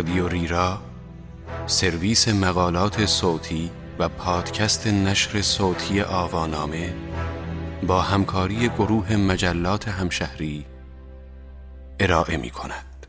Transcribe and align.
رادیو 0.00 0.28
ریرا 0.28 0.78
سرویس 1.66 2.28
مقالات 2.28 3.06
صوتی 3.06 3.70
و 3.98 4.08
پادکست 4.08 4.86
نشر 4.86 5.42
صوتی 5.42 6.00
آوانامه 6.00 6.94
با 7.86 8.00
همکاری 8.00 8.68
گروه 8.68 9.16
مجلات 9.16 9.88
همشهری 9.88 10.66
ارائه 12.00 12.36
می 12.36 12.50
کند. 12.50 13.06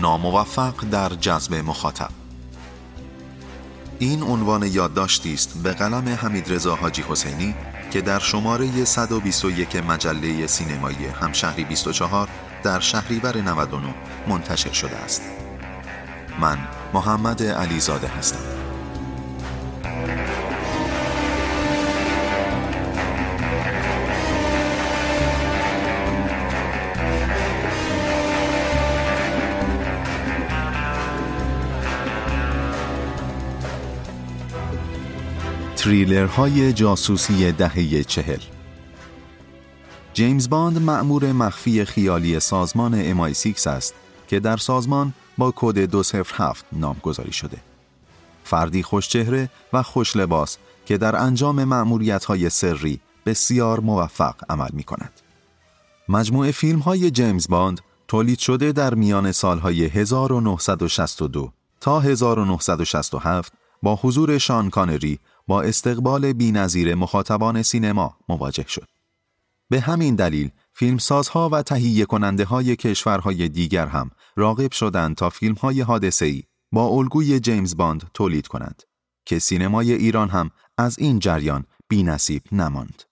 ناموفق 0.00 0.74
در 0.90 1.08
جذب 1.08 1.54
مخاطب 1.54 2.10
این 3.98 4.22
عنوان 4.22 4.62
یادداشتی 4.62 5.34
است 5.34 5.62
به 5.62 5.72
قلم 5.72 6.08
حمید 6.08 6.52
رضا 6.52 6.76
حاجی 6.76 7.04
حسینی 7.08 7.54
که 7.96 8.02
در 8.02 8.18
شماره 8.18 8.84
121 8.84 9.76
مجله 9.76 10.46
سینمایی 10.46 11.06
همشهری 11.06 11.64
24 11.64 12.28
در 12.62 12.80
شهریور 12.80 13.36
99 13.36 13.94
منتشر 14.28 14.72
شده 14.72 14.96
است. 14.96 15.22
من 16.40 16.58
محمد 16.94 17.42
علیزاده 17.42 18.08
هستم. 18.08 18.55
تریلرهای 35.86 36.72
جاسوسی 36.72 37.52
دهه 37.52 38.04
چهل 38.04 38.40
جیمز 40.14 40.48
باند 40.48 40.78
مأمور 40.78 41.32
مخفی 41.32 41.84
خیالی 41.84 42.40
سازمان 42.40 43.14
MI6 43.32 43.66
است 43.66 43.94
که 44.28 44.40
در 44.40 44.56
سازمان 44.56 45.12
با 45.38 45.52
کد 45.56 45.78
207 45.78 46.64
نامگذاری 46.72 47.32
شده. 47.32 47.56
فردی 48.44 48.82
خوشچهره 48.82 49.50
و 49.72 49.82
خوش 49.82 50.16
لباس 50.16 50.56
که 50.86 50.98
در 50.98 51.16
انجام 51.16 51.64
مأموریت 51.64 52.24
های 52.24 52.50
سری 52.50 53.00
بسیار 53.26 53.80
موفق 53.80 54.34
عمل 54.48 54.70
می 54.72 54.82
کند. 54.82 55.12
مجموعه 56.08 56.52
فیلم 56.52 56.78
های 56.78 57.10
جیمز 57.10 57.48
باند 57.48 57.80
تولید 58.08 58.38
شده 58.38 58.72
در 58.72 58.94
میان 58.94 59.32
سالهای 59.32 59.84
1962 59.84 61.52
تا 61.80 62.00
1967 62.00 63.52
با 63.82 63.96
حضور 64.02 64.38
شان 64.38 64.70
کانری 64.70 65.18
با 65.46 65.62
استقبال 65.62 66.32
بینظیر 66.32 66.94
مخاطبان 66.94 67.62
سینما 67.62 68.16
مواجه 68.28 68.64
شد. 68.68 68.88
به 69.68 69.80
همین 69.80 70.14
دلیل 70.14 70.50
فیلمسازها 70.72 71.48
و 71.48 71.62
تهیه 71.62 72.04
کننده 72.04 72.44
های 72.44 72.76
کشورهای 72.76 73.48
دیگر 73.48 73.86
هم 73.86 74.10
راغب 74.36 74.72
شدند 74.72 75.16
تا 75.16 75.30
فیلم 75.30 75.54
های 75.54 75.80
حادثه 75.80 76.42
با 76.72 76.86
الگوی 76.86 77.40
جیمز 77.40 77.76
باند 77.76 78.10
تولید 78.14 78.46
کنند 78.46 78.82
که 79.24 79.38
سینمای 79.38 79.92
ایران 79.92 80.28
هم 80.28 80.50
از 80.78 80.98
این 80.98 81.18
جریان 81.18 81.64
بینصیب 81.88 82.42
نماند. 82.52 83.02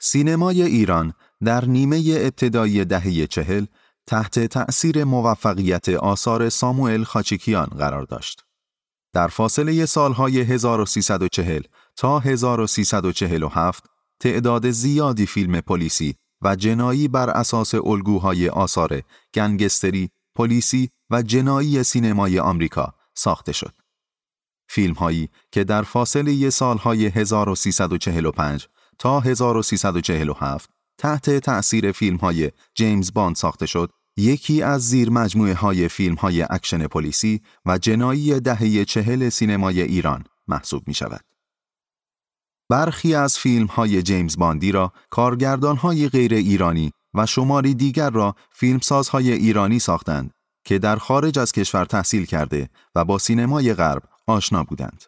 سینمای 0.00 0.62
ایران 0.62 1.12
در 1.44 1.64
نیمه 1.64 2.02
ابتدایی 2.16 2.84
دهه 2.84 3.26
چهل 3.26 3.66
تحت 4.06 4.38
تأثیر 4.38 5.04
موفقیت 5.04 5.88
آثار 5.88 6.48
ساموئل 6.48 7.04
خاچیکیان 7.04 7.66
قرار 7.66 8.02
داشت. 8.02 8.45
در 9.16 9.28
فاصله 9.28 9.86
سالهای 9.86 10.40
1340 10.40 11.62
تا 11.96 12.18
1347 12.18 13.84
تعداد 14.20 14.70
زیادی 14.70 15.26
فیلم 15.26 15.60
پلیسی 15.60 16.14
و 16.42 16.56
جنایی 16.56 17.08
بر 17.08 17.30
اساس 17.30 17.74
الگوهای 17.74 18.48
آثار 18.48 19.02
گنگستری، 19.34 20.10
پلیسی 20.34 20.90
و 21.10 21.22
جنایی 21.22 21.82
سینمای 21.82 22.38
آمریکا 22.38 22.94
ساخته 23.14 23.52
شد. 23.52 23.72
فیلم 24.68 24.94
هایی 24.94 25.28
که 25.52 25.64
در 25.64 25.82
فاصله 25.82 26.50
سالهای 26.50 27.06
1345 27.06 28.68
تا 28.98 29.20
1347 29.20 30.70
تحت 30.98 31.30
تأثیر 31.30 31.92
فیلم 31.92 32.16
های 32.16 32.50
جیمز 32.74 33.12
باند 33.12 33.36
ساخته 33.36 33.66
شد 33.66 33.90
یکی 34.16 34.62
از 34.62 34.88
زیر 34.88 35.10
مجموعه 35.10 35.54
های 35.54 35.88
فیلم 35.88 36.14
های 36.14 36.42
اکشن 36.42 36.86
پلیسی 36.86 37.40
و 37.66 37.78
جنایی 37.78 38.40
دهه 38.40 38.84
چهل 38.84 39.28
سینمای 39.28 39.82
ایران 39.82 40.24
محسوب 40.48 40.88
می 40.88 40.94
شود. 40.94 41.24
برخی 42.70 43.14
از 43.14 43.38
فیلم 43.38 43.66
های 43.66 44.02
جیمز 44.02 44.36
باندی 44.36 44.72
را 44.72 44.92
کارگردان 45.10 45.76
های 45.76 46.08
غیر 46.08 46.34
ایرانی 46.34 46.92
و 47.14 47.26
شماری 47.26 47.74
دیگر 47.74 48.10
را 48.10 48.34
فیلمسازهای 48.52 49.32
ایرانی 49.32 49.78
ساختند 49.78 50.30
که 50.64 50.78
در 50.78 50.96
خارج 50.96 51.38
از 51.38 51.52
کشور 51.52 51.84
تحصیل 51.84 52.24
کرده 52.24 52.68
و 52.94 53.04
با 53.04 53.18
سینمای 53.18 53.74
غرب 53.74 54.02
آشنا 54.26 54.64
بودند. 54.64 55.04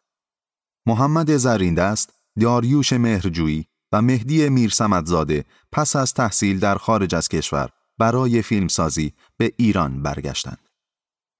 محمد 0.86 1.36
زریندست، 1.36 2.12
داریوش 2.40 2.92
مهرجویی 2.92 3.66
و 3.92 4.02
مهدی 4.02 4.48
میرسمدزاده 4.48 5.44
پس 5.72 5.96
از 5.96 6.14
تحصیل 6.14 6.58
در 6.58 6.74
خارج 6.74 7.14
از 7.14 7.28
کشور 7.28 7.70
برای 7.98 8.42
فیلمسازی 8.42 9.12
به 9.36 9.52
ایران 9.56 10.02
برگشتند. 10.02 10.68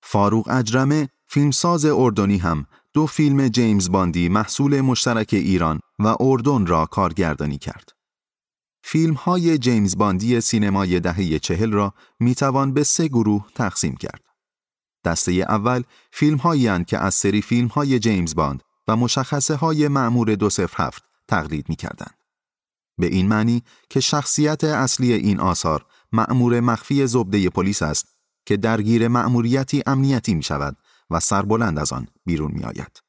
فاروق 0.02 0.48
اجرمه 0.50 1.08
فیلمساز 1.26 1.84
اردنی 1.84 2.38
هم 2.38 2.66
دو 2.92 3.06
فیلم 3.06 3.48
جیمز 3.48 3.90
باندی 3.90 4.28
محصول 4.28 4.80
مشترک 4.80 5.28
ایران 5.32 5.80
و 5.98 6.16
اردن 6.20 6.66
را 6.66 6.86
کارگردانی 6.86 7.58
کرد. 7.58 7.92
فیلم 8.82 9.14
های 9.14 9.58
جیمز 9.58 9.96
باندی 9.96 10.40
سینمای 10.40 11.00
دهه 11.00 11.38
چهل 11.38 11.72
را 11.72 11.94
می‌توان 12.20 12.72
به 12.72 12.84
سه 12.84 13.08
گروه 13.08 13.46
تقسیم 13.54 13.96
کرد. 13.96 14.24
دسته 15.04 15.32
اول 15.32 15.82
فیلم 16.12 16.36
هایی 16.36 16.84
که 16.84 16.98
از 16.98 17.14
سری 17.14 17.42
فیلم 17.42 17.66
های 17.66 17.98
جیمز 17.98 18.34
باند 18.34 18.62
و 18.88 18.96
مشخصه 18.96 19.54
های 19.54 19.88
معمور 19.88 20.34
207 20.34 21.04
تقلید 21.28 21.68
می 21.68 21.76
کردن. 21.76 22.10
به 22.98 23.06
این 23.06 23.28
معنی 23.28 23.62
که 23.90 24.00
شخصیت 24.00 24.64
اصلی 24.64 25.12
این 25.12 25.40
آثار 25.40 25.86
معمور 26.12 26.60
مخفی 26.60 27.06
زبده 27.06 27.50
پلیس 27.50 27.82
است 27.82 28.06
که 28.46 28.56
درگیر 28.56 29.08
مأموریتی 29.08 29.82
امنیتی 29.86 30.34
می 30.34 30.42
شود 30.42 30.76
و 31.10 31.20
سربلند 31.20 31.78
از 31.78 31.92
آن 31.92 32.06
بیرون 32.24 32.52
می 32.52 32.64
آید. 32.64 33.02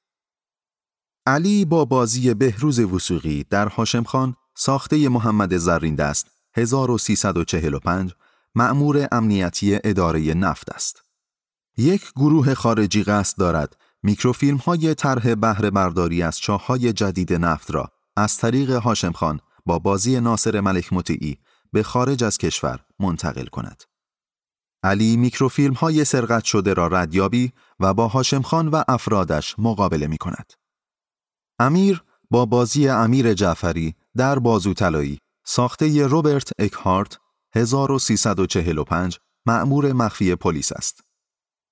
علی 1.26 1.66
با 1.66 1.86
بازی 1.86 2.34
بهروز 2.34 2.80
وسوقی 2.80 3.46
در 3.50 3.68
هاشم 3.68 4.04
خان 4.04 4.36
ساخته 4.56 5.10
محمد 5.10 5.58
زرین 5.58 5.96
دست 5.96 6.28
1345 6.54 8.14
معمور 8.56 9.08
امنیتی 9.12 9.80
اداره 9.84 10.34
نفت 10.34 10.70
است. 10.70 11.04
یک 11.78 12.12
گروه 12.16 12.54
خارجی 12.54 13.04
قصد 13.04 13.38
دارد 13.38 13.76
میکروفیلم 14.04 14.58
های 14.58 14.96
طرح 14.96 15.36
بهره 15.36 15.72
برداری 15.72 16.22
از 16.22 16.40
چاهای 16.40 16.94
جدید 16.94 17.34
نفت 17.34 17.72
را 17.72 17.92
از 18.16 18.38
طریق 18.38 18.72
هاشم 18.72 19.12
خان 19.12 19.40
با 19.66 19.80
بازی 19.80 20.20
ناصر 20.20 20.62
ملک 20.62 20.94
مطیعی 20.94 21.38
به 21.74 21.84
خارج 21.84 22.24
از 22.24 22.38
کشور 22.38 22.86
منتقل 23.00 23.46
کند. 23.46 23.84
علی 24.84 25.18
میکروفیلم 25.18 25.74
های 25.74 26.06
سرقت 26.06 26.44
شده 26.44 26.74
را 26.74 26.88
ردیابی 26.88 27.52
و 27.80 27.94
با 27.94 28.08
هاشم 28.08 28.42
خان 28.42 28.68
و 28.68 28.84
افرادش 28.88 29.56
مقابله 29.58 30.08
می 30.08 30.18
کند. 30.18 30.54
امیر 31.60 32.04
با 32.32 32.46
بازی 32.46 32.88
امیر 32.88 33.34
جعفری 33.34 33.96
در 34.18 34.40
بازو 34.40 34.74
طلایی 34.74 35.20
ساخته 35.46 36.08
روبرت 36.08 36.50
اکهارت 36.60 37.18
1345 37.56 39.20
معمور 39.46 39.94
مخفی 39.94 40.36
پلیس 40.36 40.72
است. 40.72 41.02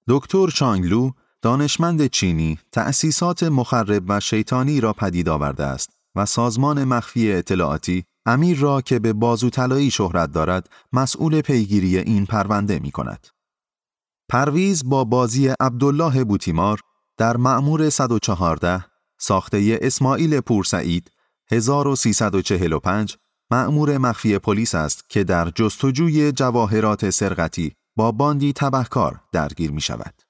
دکتر 0.07 0.47
چانگلو 0.47 1.11
دانشمند 1.41 2.07
چینی 2.07 2.59
تأسیسات 2.71 3.43
مخرب 3.43 4.03
و 4.07 4.19
شیطانی 4.19 4.81
را 4.81 4.93
پدید 4.93 5.29
آورده 5.29 5.63
است 5.63 5.89
و 6.15 6.25
سازمان 6.25 6.83
مخفی 6.83 7.31
اطلاعاتی 7.33 8.05
امیر 8.27 8.59
را 8.59 8.81
که 8.81 8.99
به 8.99 9.13
بازو 9.13 9.49
طلایی 9.49 9.91
شهرت 9.91 10.31
دارد 10.31 10.69
مسئول 10.93 11.41
پیگیری 11.41 11.97
این 11.97 12.25
پرونده 12.25 12.79
می 12.79 12.91
کند. 12.91 13.27
پرویز 14.29 14.89
با 14.89 15.03
بازی 15.03 15.47
عبدالله 15.47 16.23
بوتیمار 16.23 16.79
در 17.17 17.37
معمور 17.37 17.89
114 17.89 18.85
ساخته 19.19 19.79
اسماعیل 19.81 20.39
پورسعید 20.39 21.11
1345 21.51 23.17
معمور 23.51 23.97
مخفی 23.97 24.39
پلیس 24.39 24.75
است 24.75 25.09
که 25.09 25.23
در 25.23 25.49
جستجوی 25.49 26.31
جواهرات 26.31 27.09
سرقتی 27.09 27.75
با 27.95 28.11
باندی 28.11 28.53
تبهکار 28.53 29.21
درگیر 29.31 29.71
می 29.71 29.81
شود. 29.81 30.21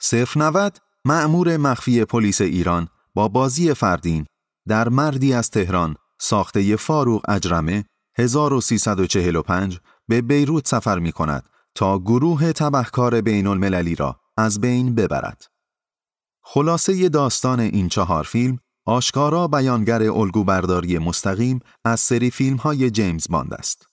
صرف 0.00 0.36
نود 0.36 0.78
معمور 1.04 1.56
مخفی 1.56 2.04
پلیس 2.04 2.40
ایران 2.40 2.88
با 3.14 3.28
بازی 3.28 3.74
فردین 3.74 4.26
در 4.68 4.88
مردی 4.88 5.32
از 5.32 5.50
تهران 5.50 5.96
ساخته 6.20 6.76
فاروق 6.76 7.30
اجرمه 7.30 7.84
1345 8.18 9.80
به 10.08 10.22
بیروت 10.22 10.68
سفر 10.68 10.98
می 10.98 11.12
کند 11.12 11.48
تا 11.74 11.98
گروه 11.98 12.52
تبهکار 12.52 13.20
بین 13.20 13.46
المللی 13.46 13.94
را 13.94 14.20
از 14.36 14.60
بین 14.60 14.94
ببرد. 14.94 15.46
خلاصه 16.42 17.08
داستان 17.08 17.60
این 17.60 17.88
چهار 17.88 18.24
فیلم 18.24 18.58
آشکارا 18.86 19.48
بیانگر 19.48 20.10
الگوبرداری 20.10 20.98
مستقیم 20.98 21.60
از 21.84 22.00
سری 22.00 22.30
فیلم 22.30 22.56
های 22.56 22.90
جیمز 22.90 23.28
باند 23.30 23.54
است. 23.54 23.86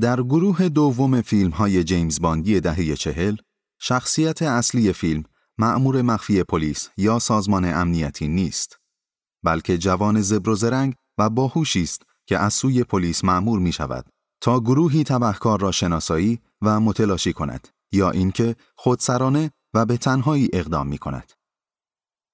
در 0.00 0.22
گروه 0.22 0.68
دوم 0.68 1.20
فیلم 1.20 1.50
های 1.50 1.84
جیمز 1.84 2.20
باندی 2.20 2.60
دهه 2.60 2.94
چهل، 2.94 3.36
شخصیت 3.80 4.42
اصلی 4.42 4.92
فیلم 4.92 5.24
معمور 5.58 6.02
مخفی 6.02 6.42
پلیس 6.42 6.88
یا 6.96 7.18
سازمان 7.18 7.64
امنیتی 7.64 8.28
نیست، 8.28 8.77
بلکه 9.48 9.78
جوان 9.78 10.20
زبر 10.20 10.50
و 10.50 10.54
زرنگ 10.54 10.94
و 11.18 11.30
باهوشی 11.30 11.82
است 11.82 12.02
که 12.26 12.38
از 12.38 12.54
سوی 12.54 12.84
پلیس 12.84 13.24
معمور 13.24 13.58
می 13.58 13.72
شود 13.72 14.06
تا 14.40 14.60
گروهی 14.60 15.04
تبهکار 15.04 15.60
را 15.60 15.72
شناسایی 15.72 16.40
و 16.62 16.80
متلاشی 16.80 17.32
کند 17.32 17.68
یا 17.92 18.10
اینکه 18.10 18.56
خودسرانه 18.76 19.50
و 19.74 19.86
به 19.86 19.96
تنهایی 19.96 20.48
اقدام 20.52 20.86
می 20.86 20.98
کند. 20.98 21.32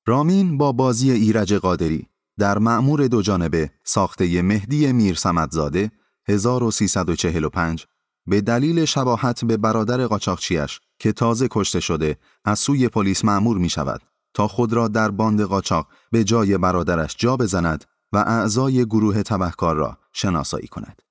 رامین 0.06 0.58
با 0.58 0.72
بازی 0.72 1.11
ایرج 1.11 1.55
قادری 1.55 2.08
در 2.38 2.58
معمور 2.58 3.06
دو 3.06 3.22
جانبه 3.22 3.70
ساخته 3.84 4.43
مهدی 4.43 4.93
میر 4.93 5.14
سمدزاده 5.14 5.90
1345 6.28 7.87
به 8.26 8.40
دلیل 8.40 8.84
شباهت 8.84 9.44
به 9.44 9.56
برادر 9.56 10.06
قاچاقچیش 10.06 10.81
که 10.99 11.12
تازه 11.12 11.49
کشته 11.50 11.81
شده 11.81 12.16
از 12.44 12.58
سوی 12.58 12.88
پلیس 12.88 13.25
معمور 13.25 13.58
می 13.58 13.69
شود 13.69 14.02
تا 14.35 14.49
خود 14.49 14.73
را 14.73 14.89
در 14.89 15.11
باند 15.11 15.41
قاچاق 15.41 15.89
به 16.11 16.25
جای 16.25 16.59
برادرش 16.59 17.17
جا 17.19 17.37
بزند 17.37 17.85
و 18.13 18.17
اعضای 18.17 18.85
گروه 18.85 19.23
تبهکار 19.23 19.77
را 19.77 19.99
شناسایی 20.13 20.67
کند. 20.67 21.03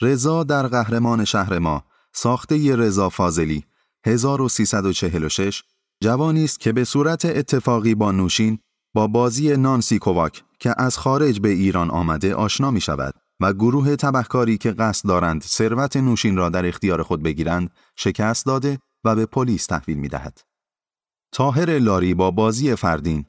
رضا 0.00 0.44
در 0.44 0.66
قهرمان 0.66 1.24
شهر 1.24 1.58
ما 1.58 1.84
ساخته 2.12 2.76
رضا 2.76 3.08
فاضلی 3.08 3.64
1346 4.06 5.62
جوانی 6.02 6.44
است 6.44 6.60
که 6.60 6.72
به 6.72 6.84
صورت 6.84 7.24
اتفاقی 7.24 7.94
با 7.94 8.12
نوشین 8.12 8.58
با 8.94 9.06
بازی 9.06 9.56
نانسی 9.56 9.98
کوواک 9.98 10.44
که 10.58 10.74
از 10.78 10.98
خارج 10.98 11.40
به 11.40 11.48
ایران 11.48 11.90
آمده 11.90 12.34
آشنا 12.34 12.70
می 12.70 12.80
شود 12.80 13.14
و 13.40 13.52
گروه 13.52 13.96
تبهکاری 13.96 14.58
که 14.58 14.70
قصد 14.70 15.08
دارند 15.08 15.42
ثروت 15.42 15.96
نوشین 15.96 16.36
را 16.36 16.48
در 16.48 16.66
اختیار 16.66 17.02
خود 17.02 17.22
بگیرند 17.22 17.70
شکست 17.96 18.46
داده 18.46 18.78
و 19.04 19.14
به 19.14 19.26
پلیس 19.26 19.66
تحویل 19.66 19.98
می 19.98 20.08
دهد. 20.08 20.51
تاهر 21.32 21.78
لاری 21.78 22.14
با 22.14 22.30
بازی 22.30 22.74
فردین 22.74 23.24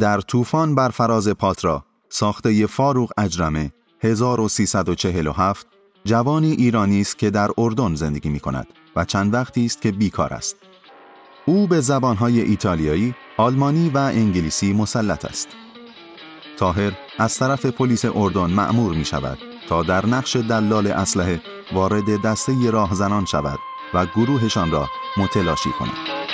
در 0.00 0.20
طوفان 0.20 0.74
بر 0.74 0.88
فراز 0.88 1.28
پاترا 1.28 1.84
ساخته 2.08 2.66
فاروق 2.66 3.12
اجرمه 3.18 3.72
1347 4.00 5.66
جوانی 6.04 6.52
ایرانی 6.52 7.00
است 7.00 7.18
که 7.18 7.30
در 7.30 7.50
اردن 7.58 7.94
زندگی 7.94 8.28
می 8.28 8.40
کند 8.40 8.66
و 8.96 9.04
چند 9.04 9.34
وقتی 9.34 9.64
است 9.66 9.82
که 9.82 9.92
بیکار 9.92 10.34
است. 10.34 10.56
او 11.46 11.66
به 11.66 11.80
زبانهای 11.80 12.40
ایتالیایی، 12.40 13.14
آلمانی 13.36 13.88
و 13.88 13.98
انگلیسی 13.98 14.72
مسلط 14.72 15.24
است. 15.24 15.48
تاهر 16.56 16.92
از 17.18 17.38
طرف 17.38 17.66
پلیس 17.66 18.04
اردن 18.04 18.50
معمور 18.50 18.94
می 18.94 19.04
شود 19.04 19.38
تا 19.68 19.82
در 19.82 20.06
نقش 20.06 20.36
دلال 20.36 20.86
اسلحه 20.86 21.40
وارد 21.72 22.22
دسته 22.22 22.70
راهزنان 22.70 23.24
شود 23.24 23.58
و 23.94 24.06
گروهشان 24.06 24.70
را 24.70 24.88
متلاشی 25.16 25.70
کند. 25.78 26.27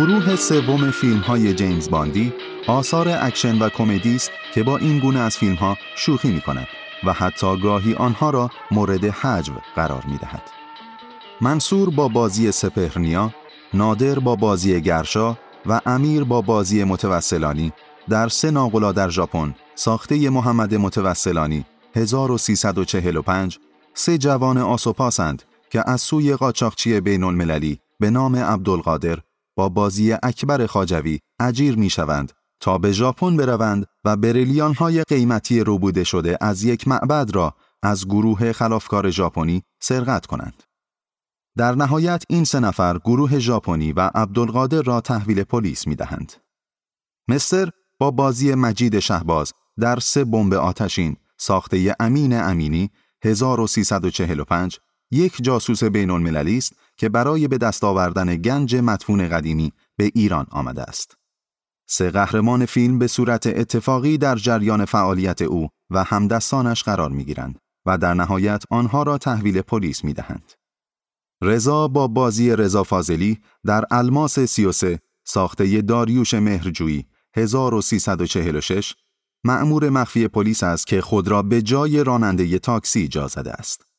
گروه 0.00 0.36
سوم 0.36 0.90
فیلم 0.90 1.18
های 1.18 1.54
جیمز 1.54 1.90
باندی 1.90 2.32
آثار 2.66 3.08
اکشن 3.08 3.58
و 3.58 3.68
کمدی 3.68 4.14
است 4.14 4.30
که 4.54 4.62
با 4.62 4.76
این 4.78 4.98
گونه 4.98 5.18
از 5.18 5.36
فیلم 5.36 5.54
ها 5.54 5.76
شوخی 5.96 6.32
می 6.32 6.40
کند 6.40 6.66
و 7.04 7.12
حتی 7.12 7.60
گاهی 7.60 7.94
آنها 7.94 8.30
را 8.30 8.50
مورد 8.70 9.04
هجو 9.04 9.52
قرار 9.76 10.04
می 10.08 10.18
دهد. 10.18 10.42
منصور 11.40 11.90
با 11.90 12.08
بازی 12.08 12.52
سپهرنیا، 12.52 13.34
نادر 13.74 14.18
با 14.18 14.36
بازی 14.36 14.80
گرشا 14.80 15.36
و 15.66 15.80
امیر 15.86 16.24
با 16.24 16.40
بازی 16.40 16.84
متوسلانی 16.84 17.72
در 18.08 18.28
سه 18.28 18.50
ناقلا 18.50 18.92
در 18.92 19.08
ژاپن 19.08 19.54
ساخته 19.74 20.30
محمد 20.30 20.74
متوسلانی 20.74 21.64
1345 21.96 23.58
سه 23.94 24.18
جوان 24.18 24.58
آس 24.58 24.82
و 24.82 24.94
پاسند 24.94 25.42
که 25.70 25.90
از 25.90 26.00
سوی 26.00 26.36
قاچاقچی 26.36 27.00
بین 27.00 27.24
المللی 27.24 27.80
به 28.00 28.10
نام 28.10 28.36
عبدالقادر 28.36 29.18
با 29.60 29.68
بازی 29.68 30.12
اکبر 30.12 30.66
خاجوی 30.66 31.18
اجیر 31.40 31.76
می 31.76 31.90
شوند 31.90 32.32
تا 32.60 32.78
به 32.78 32.92
ژاپن 32.92 33.36
بروند 33.36 33.86
و 34.04 34.16
بریلیان 34.16 34.74
های 34.74 35.02
قیمتی 35.02 35.60
روبوده 35.60 36.04
شده 36.04 36.38
از 36.40 36.64
یک 36.64 36.88
معبد 36.88 37.34
را 37.34 37.54
از 37.82 38.06
گروه 38.06 38.52
خلافکار 38.52 39.10
ژاپنی 39.10 39.62
سرقت 39.80 40.26
کنند. 40.26 40.62
در 41.56 41.74
نهایت 41.74 42.24
این 42.28 42.44
سه 42.44 42.60
نفر 42.60 42.98
گروه 42.98 43.38
ژاپنی 43.38 43.92
و 43.92 44.10
عبدالقادر 44.14 44.82
را 44.82 45.00
تحویل 45.00 45.42
پلیس 45.44 45.86
می 45.86 45.94
دهند. 45.94 46.32
مستر 47.28 47.70
با 47.98 48.10
بازی 48.10 48.54
مجید 48.54 48.98
شهباز 48.98 49.52
در 49.80 49.98
سه 49.98 50.24
بمب 50.24 50.54
آتشین 50.54 51.16
ساخته 51.38 51.96
امین 52.00 52.40
امینی 52.40 52.90
1345 53.24 54.78
یک 55.10 55.36
جاسوس 55.42 55.84
بین 55.84 56.10
المللی 56.10 56.58
است 56.58 56.72
که 57.00 57.08
برای 57.08 57.48
به 57.48 57.58
دست 57.58 57.84
آوردن 57.84 58.36
گنج 58.36 58.76
مدفون 58.76 59.28
قدیمی 59.28 59.72
به 59.96 60.10
ایران 60.14 60.46
آمده 60.50 60.82
است. 60.82 61.16
سه 61.88 62.10
قهرمان 62.10 62.66
فیلم 62.66 62.98
به 62.98 63.06
صورت 63.06 63.46
اتفاقی 63.46 64.18
در 64.18 64.36
جریان 64.36 64.84
فعالیت 64.84 65.42
او 65.42 65.68
و 65.90 66.04
همدستانش 66.04 66.82
قرار 66.82 67.10
می 67.10 67.24
گیرند 67.24 67.58
و 67.86 67.98
در 67.98 68.14
نهایت 68.14 68.64
آنها 68.70 69.02
را 69.02 69.18
تحویل 69.18 69.62
پلیس 69.62 70.04
می 70.04 70.12
دهند. 70.12 70.52
رضا 71.42 71.88
با 71.88 72.08
بازی 72.08 72.56
رضا 72.56 72.82
فاضلی 72.82 73.40
در 73.66 73.84
الماس 73.90 74.38
33 74.38 75.00
ساخته 75.24 75.82
داریوش 75.82 76.34
مهرجویی 76.34 77.06
1346 77.36 78.94
مأمور 79.44 79.88
مخفی 79.88 80.28
پلیس 80.28 80.62
است 80.62 80.86
که 80.86 81.00
خود 81.00 81.28
را 81.28 81.42
به 81.42 81.62
جای 81.62 82.04
راننده 82.04 82.58
تاکسی 82.58 83.08
جا 83.08 83.28
زده 83.28 83.52
است. 83.52 83.89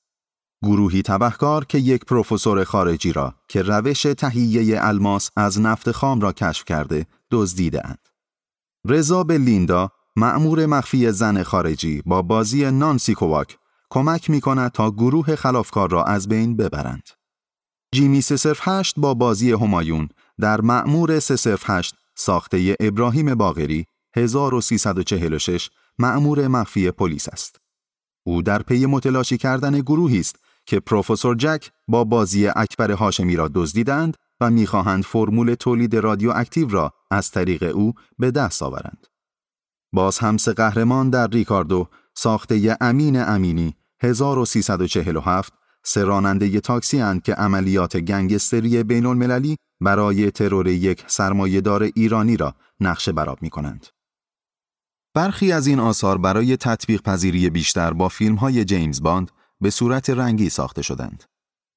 گروهی 0.64 1.02
تبهکار 1.02 1.66
که 1.66 1.78
یک 1.78 2.06
پروفسور 2.06 2.64
خارجی 2.64 3.14
را 3.14 3.36
که 3.48 3.62
روش 3.62 4.02
تهیه 4.02 4.78
الماس 4.86 5.30
از 5.36 5.62
نفت 5.62 5.92
خام 5.92 6.22
را 6.22 6.34
کشف 6.34 6.66
کرده 6.66 7.06
دزدیدهاند. 7.32 8.08
رضا 8.86 9.24
به 9.24 9.38
لیندا 9.38 9.90
معمور 10.16 10.66
مخفی 10.66 11.12
زن 11.12 11.44
خارجی 11.44 12.02
با 12.06 12.22
بازی 12.22 12.72
نانسی 12.72 13.14
کوواک 13.14 13.58
کمک 13.90 14.30
می 14.30 14.42
کند 14.42 14.72
تا 14.72 14.92
گروه 14.92 15.36
خلافکار 15.36 15.90
را 15.90 16.04
از 16.04 16.28
بین 16.28 16.58
ببرند. 16.58 17.10
جیمی 17.96 18.22
هشت 18.62 18.94
با 18.98 19.14
بازی 19.14 19.52
همایون 19.52 20.10
در 20.40 20.62
معمور 20.62 21.20
هشت 21.66 21.96
ساخته 22.16 22.78
ابراهیم 22.80 23.36
باغری 23.36 23.86
1346 24.16 25.70
مأمور 26.00 26.48
مخفی 26.48 26.92
پلیس 26.92 27.30
است. 27.30 27.62
او 28.24 28.42
در 28.42 28.62
پی 28.62 28.86
متلاشی 28.86 29.38
کردن 29.38 29.80
گروهی 29.80 30.20
است 30.20 30.36
که 30.66 30.80
پروفسور 30.80 31.36
جک 31.36 31.70
با 31.88 32.04
بازی 32.04 32.48
اکبر 32.48 32.92
هاشمی 32.92 33.36
را 33.36 33.50
دزدیدند 33.56 34.18
و 34.42 34.50
می‌خواهند 34.50 35.04
فرمول 35.04 35.54
تولید 35.54 35.96
رادیواکتیو 35.96 36.70
را 36.70 36.94
از 37.12 37.32
طریق 37.32 37.76
او 37.76 37.94
به 38.20 38.32
دست 38.32 38.64
آورند. 38.64 39.08
باز 39.94 40.20
هم 40.20 40.35
سه 40.35 40.50
قهرمان 40.50 41.10
در 41.10 41.28
ریکاردو 41.28 41.88
ساخته 42.16 42.78
امین 42.82 43.22
امینی 43.22 43.76
1347 44.04 45.54
سه 45.84 46.04
راننده 46.04 46.60
تاکسی 46.60 47.02
اند 47.02 47.24
که 47.24 47.34
عملیات 47.34 47.98
گنگستری 47.98 48.84
بین 48.84 49.06
المللی 49.06 49.58
برای 49.82 50.32
ترور 50.32 50.68
یک 50.68 51.04
سرمایهدار 51.08 51.84
ایرانی 51.84 52.38
را 52.38 52.56
نقش 52.80 53.12
بر 53.12 53.27
آب 53.27 53.42
می 53.42 53.50
کنند. 53.50 53.88
برخی 55.14 55.52
از 55.52 55.68
این 55.68 55.80
آثار 55.80 56.18
برای 56.18 56.58
تطبیق 56.58 57.02
پذیری 57.02 57.50
بیشتر 57.50 57.94
با 57.94 58.08
فیلم 58.08 58.36
های 58.36 58.66
جیمز 58.66 59.02
باند 59.02 59.32
به 59.62 59.70
صورت 59.70 60.10
رنگی 60.10 60.50
ساخته 60.50 60.82
شدند. 60.82 61.24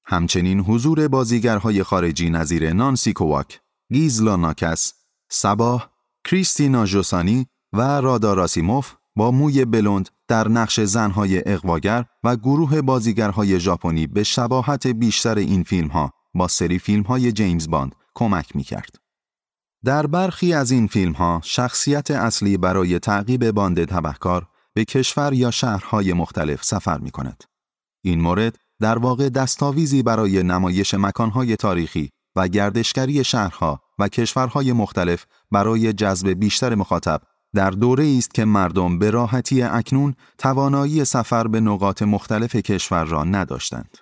همچنین 0.06 0.60
حضور 0.60 1.08
بازیگرهای 1.08 1.82
خارجی 1.82 2.30
نظیر 2.30 2.72
نانسی 2.72 3.12
کوواک، 3.12 3.60
گیزلا 3.92 4.36
ناکس، 4.36 4.92
سباه، 5.30 5.90
کریستینا 6.24 6.86
جوسانی 6.86 7.46
و 7.72 7.80
رادا 7.80 8.34
راسیموف 8.34 8.92
با 9.16 9.30
موی 9.30 9.64
بلند 9.64 10.08
در 10.28 10.48
نقش 10.48 10.80
زنهای 10.80 11.42
اغواگر 11.46 12.04
و 12.24 12.36
گروه 12.36 12.82
بازیگرهای 12.82 13.60
ژاپنی 13.60 14.06
به 14.06 14.22
شباهت 14.22 14.86
بیشتر 14.86 15.38
این 15.38 15.62
فیلم 15.62 15.88
ها 15.88 16.12
با 16.34 16.48
سری 16.48 16.78
فیلم 16.78 17.02
های 17.02 17.32
جیمز 17.32 17.70
باند 17.70 17.94
کمک 18.14 18.56
می 18.56 18.62
کرد. 18.62 18.96
در 19.84 20.06
برخی 20.06 20.54
از 20.54 20.70
این 20.70 20.86
فیلم 20.86 21.12
ها 21.12 21.40
شخصیت 21.44 22.10
اصلی 22.10 22.56
برای 22.56 22.98
تعقیب 22.98 23.50
باند 23.50 23.84
تبهکار 23.84 24.48
به 24.74 24.84
کشور 24.84 25.32
یا 25.32 25.50
شهرهای 25.50 26.12
مختلف 26.12 26.64
سفر 26.64 26.98
می 26.98 27.10
کند. 27.10 27.44
این 28.04 28.20
مورد 28.20 28.56
در 28.80 28.98
واقع 28.98 29.28
دستاویزی 29.28 30.02
برای 30.02 30.42
نمایش 30.42 30.94
مکانهای 30.94 31.56
تاریخی 31.56 32.10
و 32.36 32.48
گردشگری 32.48 33.24
شهرها 33.24 33.80
و 33.98 34.08
کشورهای 34.08 34.72
مختلف 34.72 35.26
برای 35.50 35.92
جذب 35.92 36.28
بیشتر 36.28 36.74
مخاطب 36.74 37.20
در 37.54 37.70
دوره 37.70 38.14
است 38.18 38.34
که 38.34 38.44
مردم 38.44 38.98
به 38.98 39.10
راحتی 39.10 39.62
اکنون 39.62 40.14
توانایی 40.38 41.04
سفر 41.04 41.46
به 41.46 41.60
نقاط 41.60 42.02
مختلف 42.02 42.56
کشور 42.56 43.04
را 43.04 43.24
نداشتند. 43.24 43.98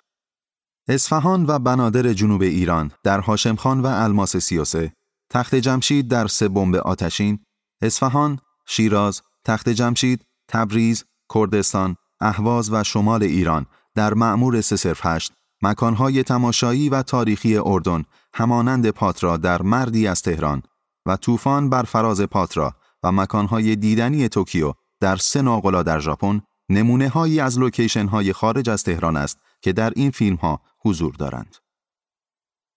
اصفهان 0.87 1.45
و 1.47 1.59
بنادر 1.59 2.13
جنوب 2.13 2.41
ایران 2.41 2.91
در 3.03 3.19
هاشمخان 3.19 3.79
و 3.79 3.85
الماس 3.85 4.37
33 4.37 4.93
تخت 5.29 5.55
جمشید 5.55 6.07
در 6.07 6.27
سه 6.27 6.47
بمب 6.47 6.75
آتشین، 6.75 7.39
اصفهان، 7.81 8.39
شیراز، 8.67 9.21
تخت 9.45 9.69
جمشید، 9.69 10.25
تبریز، 10.47 11.03
کردستان، 11.33 11.95
اهواز 12.19 12.73
و 12.73 12.83
شمال 12.83 13.23
ایران 13.23 13.65
در 13.95 14.13
معمور 14.13 14.61
308 14.61 15.31
مکانهای 15.61 16.23
تماشایی 16.23 16.89
و 16.89 17.01
تاریخی 17.01 17.57
اردن 17.57 18.03
همانند 18.33 18.89
پاترا 18.89 19.37
در 19.37 19.61
مردی 19.61 20.07
از 20.07 20.21
تهران 20.21 20.63
و 21.05 21.17
طوفان 21.17 21.69
بر 21.69 21.83
فراز 21.83 22.21
پاترا 22.21 22.75
و 23.03 23.11
مکانهای 23.11 23.75
دیدنی 23.75 24.29
توکیو 24.29 24.73
در 24.99 25.15
سه 25.15 25.41
ناقلا 25.41 25.83
در 25.83 25.99
ژاپن 25.99 26.41
نمونه 26.69 27.09
هایی 27.09 27.39
از 27.39 27.59
لوکیشن 27.59 28.07
های 28.07 28.33
خارج 28.33 28.69
از 28.69 28.83
تهران 28.83 29.17
است 29.17 29.37
که 29.61 29.73
در 29.73 29.93
این 29.95 30.11
فیلم 30.11 30.35
ها 30.35 30.61
حضور 30.85 31.13
دارند. 31.13 31.55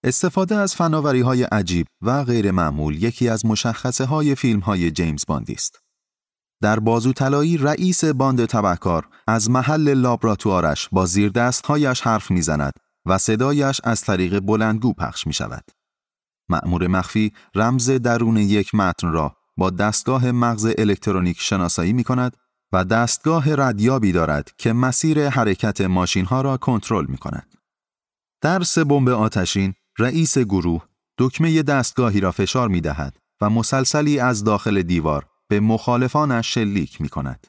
استفاده 0.04 0.56
از 0.56 0.74
فناوری 0.74 1.20
های 1.20 1.42
عجیب 1.42 1.86
و 2.02 2.24
غیر 2.24 2.50
معمول 2.50 3.02
یکی 3.02 3.28
از 3.28 3.46
مشخصه 3.46 4.04
های 4.04 4.34
فیلم 4.34 4.60
های 4.60 4.90
جیمز 4.90 5.24
باندی 5.26 5.52
است. 5.52 5.85
در 6.62 6.78
بازو 6.80 7.12
طلایی 7.12 7.56
رئیس 7.56 8.04
باند 8.04 8.44
تبهکار 8.44 9.08
از 9.26 9.50
محل 9.50 9.94
لابراتوارش 9.94 10.88
با 10.92 11.08
هایش 11.64 12.00
حرف 12.00 12.30
می‌زند 12.30 12.72
و 13.06 13.18
صدایش 13.18 13.80
از 13.84 14.00
طریق 14.00 14.40
بلندگو 14.40 14.92
پخش 14.92 15.26
می 15.26 15.32
شود. 15.32 15.64
مأمور 16.48 16.86
مخفی 16.86 17.32
رمز 17.54 17.90
درون 17.90 18.36
یک 18.36 18.74
متن 18.74 19.12
را 19.12 19.36
با 19.56 19.70
دستگاه 19.70 20.30
مغز 20.30 20.74
الکترونیک 20.78 21.40
شناسایی 21.40 21.92
می 21.92 22.04
کند 22.04 22.36
و 22.72 22.84
دستگاه 22.84 23.54
ردیابی 23.54 24.12
دارد 24.12 24.50
که 24.58 24.72
مسیر 24.72 25.28
حرکت 25.28 25.80
ماشین 25.80 26.24
ها 26.24 26.40
را 26.40 26.56
کنترل 26.56 27.06
می 27.06 27.18
کند. 27.18 27.54
در 28.40 28.62
سه 28.62 28.84
بمب 28.84 29.08
آتشین 29.08 29.74
رئیس 29.98 30.38
گروه 30.38 30.84
دکمه 31.18 31.62
دستگاهی 31.62 32.20
را 32.20 32.32
فشار 32.32 32.68
می 32.68 32.80
دهد 32.80 33.16
و 33.40 33.50
مسلسلی 33.50 34.20
از 34.20 34.44
داخل 34.44 34.82
دیوار 34.82 35.26
به 35.48 35.60
مخالفانش 35.60 36.54
شلیک 36.54 37.00
می 37.00 37.08
کند. 37.08 37.46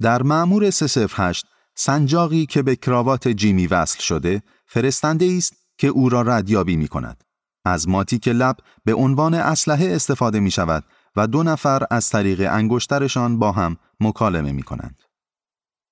در 0.00 0.22
معمور 0.22 0.70
308 0.70 1.46
سنجاقی 1.74 2.46
که 2.46 2.62
به 2.62 2.76
کراوات 2.76 3.28
جیمی 3.28 3.66
وصل 3.66 4.00
شده 4.00 4.42
فرستنده 4.66 5.34
است 5.36 5.54
که 5.78 5.88
او 5.88 6.08
را 6.08 6.22
ردیابی 6.22 6.76
می 6.76 6.88
کند. 6.88 7.24
از 7.64 7.88
ماتیک 7.88 8.28
لب 8.28 8.56
به 8.84 8.94
عنوان 8.94 9.34
اسلحه 9.34 9.94
استفاده 9.94 10.40
می 10.40 10.50
شود 10.50 10.84
و 11.16 11.26
دو 11.26 11.42
نفر 11.42 11.86
از 11.90 12.10
طریق 12.10 12.48
انگشترشان 12.50 13.38
با 13.38 13.52
هم 13.52 13.76
مکالمه 14.00 14.52
می 14.52 14.62
کنند. 14.62 15.02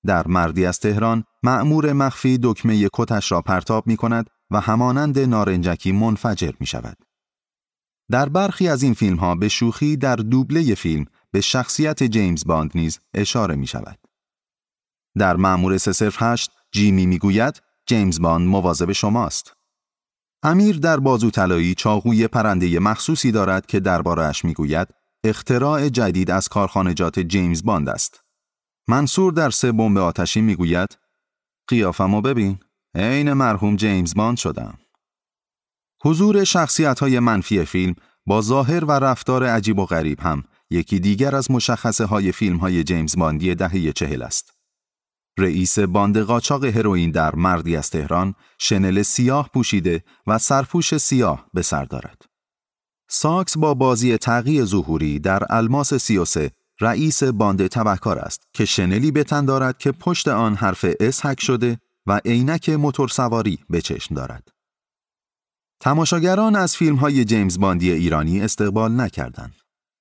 در 0.06 0.26
مردی 0.26 0.66
از 0.66 0.78
تهران 0.78 1.24
معمور 1.42 1.92
مخفی 1.92 2.38
دکمه 2.42 2.88
کتش 2.92 3.32
را 3.32 3.42
پرتاب 3.42 3.86
می 3.86 3.96
کند 3.96 4.30
و 4.50 4.60
همانند 4.60 5.18
نارنجکی 5.18 5.92
منفجر 5.92 6.52
می 6.60 6.66
شود. 6.66 6.96
در 8.10 8.28
برخی 8.28 8.68
از 8.68 8.82
این 8.82 8.94
فیلم 8.94 9.16
ها 9.16 9.34
به 9.34 9.48
شوخی 9.48 9.96
در 9.96 10.16
دوبله 10.16 10.74
فیلم 10.74 11.04
به 11.30 11.40
شخصیت 11.40 12.02
جیمز 12.02 12.44
باند 12.44 12.70
نیز 12.74 12.98
اشاره 13.14 13.56
می 13.56 13.66
شود. 13.66 13.98
در 15.18 15.36
معمور 15.36 15.78
308 15.78 16.50
جیمی 16.72 17.06
می 17.06 17.18
گوید 17.18 17.62
جیمز 17.86 18.20
باند 18.20 18.48
مواظب 18.48 18.92
شماست. 18.92 19.52
امیر 20.42 20.78
در 20.78 20.96
بازو 20.96 21.30
طلایی 21.30 21.74
چاقوی 21.74 22.28
پرنده 22.28 22.78
مخصوصی 22.78 23.32
دارد 23.32 23.66
که 23.66 23.80
دربارهش 23.80 24.44
می‌گوید 24.44 24.88
اختراع 25.24 25.88
جدید 25.88 26.30
از 26.30 26.48
کارخانجات 26.48 27.20
جیمز 27.20 27.62
باند 27.64 27.88
است. 27.88 28.24
منصور 28.88 29.32
در 29.32 29.50
سه 29.50 29.72
بمب 29.72 29.98
آتشی 29.98 30.40
می‌گوید 30.40 30.98
قیافمو 31.68 32.20
ببین 32.20 32.58
عین 32.94 33.32
مرحوم 33.32 33.76
جیمز 33.76 34.14
باند 34.14 34.36
شدم. 34.36 34.78
حضور 36.02 36.44
شخصیت 36.44 37.00
های 37.00 37.18
منفی 37.18 37.64
فیلم 37.64 37.94
با 38.26 38.40
ظاهر 38.40 38.84
و 38.84 38.92
رفتار 38.92 39.44
عجیب 39.44 39.78
و 39.78 39.86
غریب 39.86 40.20
هم 40.20 40.44
یکی 40.70 41.00
دیگر 41.00 41.36
از 41.36 41.50
مشخصه 41.50 42.04
های 42.04 42.32
فیلم 42.32 42.56
های 42.56 42.84
جیمز 42.84 43.16
باندی 43.16 43.54
دهه 43.54 43.92
چهل 43.92 44.22
است. 44.22 44.52
رئیس 45.38 45.78
باند 45.78 46.18
قاچاق 46.18 46.64
هروئین 46.64 47.10
در 47.10 47.34
مردی 47.34 47.76
از 47.76 47.90
تهران 47.90 48.34
شنل 48.58 49.02
سیاه 49.02 49.50
پوشیده 49.54 50.04
و 50.26 50.38
سرپوش 50.38 50.96
سیاه 50.96 51.46
به 51.54 51.62
سر 51.62 51.84
دارد. 51.84 52.22
ساکس 53.08 53.56
با 53.56 53.74
بازی 53.74 54.16
تقی 54.16 54.64
ظهوری 54.64 55.18
در 55.18 55.42
الماس 55.50 55.94
33 55.94 56.50
رئیس 56.80 57.22
باند 57.22 57.66
تبهکار 57.66 58.18
است 58.18 58.42
که 58.52 58.64
شنلی 58.64 59.10
به 59.10 59.24
تن 59.24 59.44
دارد 59.44 59.78
که 59.78 59.92
پشت 59.92 60.28
آن 60.28 60.54
حرف 60.54 60.86
S 61.00 61.26
حک 61.26 61.40
شده 61.40 61.80
و 62.06 62.20
عینک 62.24 62.68
موتور 62.68 63.08
سواری 63.08 63.58
به 63.70 63.80
چشم 63.80 64.14
دارد. 64.14 64.59
تماشاگران 65.82 66.56
از 66.56 66.76
فیلم 66.76 66.96
های 66.96 67.24
جیمز 67.24 67.58
باندی 67.60 67.92
ایرانی 67.92 68.40
استقبال 68.40 69.00
نکردند. 69.00 69.54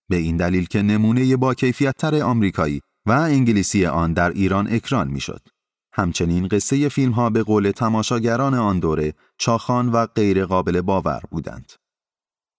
به 0.09 0.15
این 0.15 0.37
دلیل 0.37 0.65
که 0.65 0.81
نمونه 0.81 1.37
با 1.37 1.53
کیفیت 1.53 1.97
تر 1.97 2.21
آمریکایی 2.21 2.81
و 3.05 3.11
انگلیسی 3.11 3.85
آن 3.85 4.13
در 4.13 4.29
ایران 4.29 4.73
اکران 4.73 5.07
می‌شد. 5.07 5.41
همچنین 5.93 6.47
قصه 6.47 6.89
فیلم 6.89 7.11
ها 7.11 7.29
به 7.29 7.43
قول 7.43 7.71
تماشاگران 7.71 8.53
آن 8.53 8.79
دوره 8.79 9.13
چاخان 9.37 9.89
و 9.89 10.05
غیر 10.05 10.45
قابل 10.45 10.81
باور 10.81 11.21
بودند. 11.31 11.71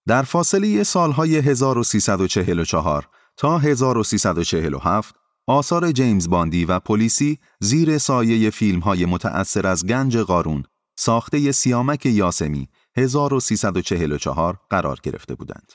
در 0.09 0.23
فاصله 0.23 0.85
سالهای 0.85 1.37
1344 1.37 3.09
تا 3.37 3.59
1347 3.59 5.15
آثار 5.47 5.93
جیمز 5.93 6.29
باندی 6.29 6.65
و 6.65 6.79
پلیسی 6.79 7.39
زیر 7.61 7.99
سایه 7.99 8.51
فیلم 8.51 8.81
های 8.81 9.07
متأثر 9.07 9.67
از 9.67 9.87
گنج 9.87 10.17
قارون 10.17 10.65
ساخته 10.99 11.53
سیامک 11.53 12.07
یاسمی 12.07 12.69
1344 12.97 14.59
قرار 14.71 14.99
گرفته 15.03 15.35
بودند. 15.35 15.73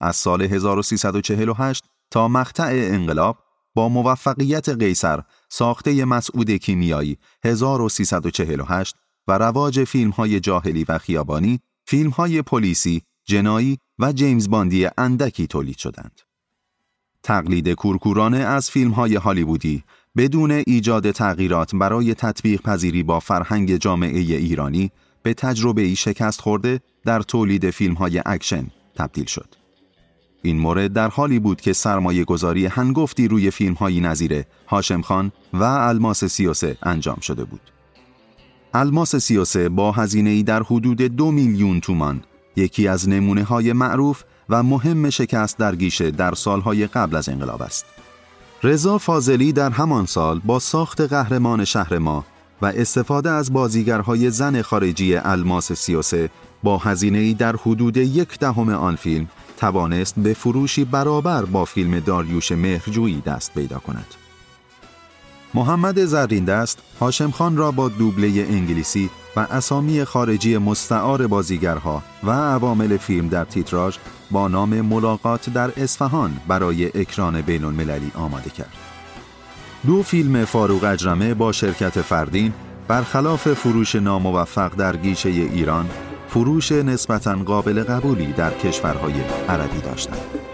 از 0.00 0.16
سال 0.16 0.42
1348 0.42 1.84
تا 2.10 2.28
مقطع 2.28 2.70
انقلاب 2.72 3.38
با 3.74 3.88
موفقیت 3.88 4.68
قیصر 4.68 5.22
ساخته 5.48 6.04
مسعود 6.04 6.50
کیمیایی 6.50 7.18
1348 7.44 8.96
و 9.28 9.38
رواج 9.38 9.84
فیلم 9.84 10.10
های 10.10 10.40
جاهلی 10.40 10.84
و 10.84 10.98
خیابانی، 10.98 11.60
فیلم 11.86 12.10
های 12.10 12.42
پلیسی، 12.42 13.02
جنایی 13.24 13.78
و 13.98 14.12
جیمز 14.12 14.50
باندی 14.50 14.88
اندکی 14.98 15.46
تولید 15.46 15.78
شدند. 15.78 16.20
تقلید 17.22 17.68
کورکورانه 17.72 18.38
از 18.38 18.70
فیلم 18.70 18.90
های 18.90 19.14
هالیوودی 19.14 19.84
بدون 20.16 20.50
ایجاد 20.50 21.10
تغییرات 21.10 21.74
برای 21.74 22.14
تطبیق 22.14 22.62
پذیری 22.62 23.02
با 23.02 23.20
فرهنگ 23.20 23.76
جامعه 23.76 24.18
ایرانی 24.18 24.90
به 25.26 25.34
تجربه 25.34 25.82
ای 25.82 25.96
شکست 25.96 26.40
خورده 26.40 26.80
در 27.04 27.20
تولید 27.20 27.70
فیلم 27.70 27.94
های 27.94 28.22
اکشن 28.26 28.66
تبدیل 28.94 29.24
شد. 29.24 29.48
این 30.42 30.58
مورد 30.58 30.92
در 30.92 31.08
حالی 31.08 31.38
بود 31.38 31.60
که 31.60 31.72
سرمایه 31.72 32.24
گذاری 32.24 32.66
هنگفتی 32.66 33.28
روی 33.28 33.50
فیلم 33.50 33.74
هایی 33.74 34.00
نظیر 34.00 34.44
هاشم 34.68 35.00
خان 35.00 35.32
و 35.52 35.62
الماس 35.62 36.24
سی 36.24 36.45
و 36.45 36.55
سه 36.55 36.76
انجام 36.82 37.20
شده 37.20 37.44
بود. 37.44 37.60
الماس 38.74 39.16
سیاسه 39.16 39.68
با 39.68 39.92
هزینه 39.92 40.30
ای 40.30 40.42
در 40.42 40.62
حدود 40.62 41.02
دو 41.02 41.30
میلیون 41.30 41.80
تومان 41.80 42.22
یکی 42.56 42.88
از 42.88 43.08
نمونه 43.08 43.44
های 43.44 43.72
معروف 43.72 44.24
و 44.48 44.62
مهم 44.62 45.10
شکست 45.10 45.58
در 45.58 45.76
گیشه 45.76 46.10
در 46.10 46.34
سالهای 46.34 46.86
قبل 46.86 47.16
از 47.16 47.28
انقلاب 47.28 47.62
است. 47.62 47.86
رضا 48.62 48.98
فاضلی 48.98 49.52
در 49.52 49.70
همان 49.70 50.06
سال 50.06 50.40
با 50.44 50.58
ساخت 50.58 51.00
قهرمان 51.00 51.64
شهر 51.64 51.98
ما 51.98 52.24
و 52.62 52.66
استفاده 52.66 53.30
از 53.30 53.52
بازیگرهای 53.52 54.30
زن 54.30 54.62
خارجی 54.62 55.16
الماس 55.16 55.72
سیاسه 55.72 56.30
با 56.62 56.78
هزینه 56.78 57.34
در 57.34 57.56
حدود 57.56 57.96
یک 57.96 58.38
دهم 58.38 58.68
آن 58.68 58.96
فیلم 58.96 59.28
توانست 59.56 60.14
به 60.18 60.34
فروشی 60.34 60.84
برابر 60.84 61.44
با 61.44 61.64
فیلم 61.64 62.00
داریوش 62.00 62.52
مهرجویی 62.52 63.20
دست 63.20 63.54
پیدا 63.54 63.78
کند. 63.78 64.06
محمد 65.54 66.04
زرین 66.04 66.44
دست 66.44 66.78
هاشم 67.00 67.30
خان 67.30 67.56
را 67.56 67.70
با 67.70 67.88
دوبله 67.88 68.28
انگلیسی 68.28 69.10
و 69.36 69.40
اسامی 69.40 70.04
خارجی 70.04 70.58
مستعار 70.58 71.26
بازیگرها 71.26 72.02
و 72.24 72.30
عوامل 72.30 72.96
فیلم 72.96 73.28
در 73.28 73.44
تیتراژ 73.44 73.96
با 74.30 74.48
نام 74.48 74.80
ملاقات 74.80 75.50
در 75.50 75.70
اصفهان 75.76 76.40
برای 76.48 77.00
اکران 77.00 77.40
بین 77.40 77.64
المللی 77.64 78.12
آماده 78.14 78.50
کرد. 78.50 78.85
دو 79.86 80.02
فیلم 80.02 80.44
فاروق 80.44 80.84
اجرمه 80.84 81.34
با 81.34 81.52
شرکت 81.52 82.00
فردین 82.00 82.52
برخلاف 82.88 83.52
فروش 83.52 83.94
ناموفق 83.94 84.74
در 84.74 84.96
گیشه 84.96 85.28
ایران 85.28 85.90
فروش 86.28 86.72
نسبتا 86.72 87.36
قابل 87.36 87.82
قبولی 87.82 88.32
در 88.32 88.50
کشورهای 88.50 89.14
عربی 89.48 89.78
داشتند. 89.78 90.45